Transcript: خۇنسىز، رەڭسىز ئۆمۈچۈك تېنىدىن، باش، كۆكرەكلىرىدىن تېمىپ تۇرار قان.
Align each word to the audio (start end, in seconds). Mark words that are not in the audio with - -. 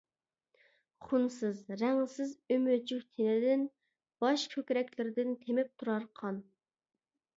خۇنسىز، 1.09 1.59
رەڭسىز 1.81 2.33
ئۆمۈچۈك 2.55 3.05
تېنىدىن، 3.19 3.67
باش، 4.25 4.47
كۆكرەكلىرىدىن 4.55 5.41
تېمىپ 5.45 5.71
تۇرار 5.83 6.09
قان. 6.23 6.45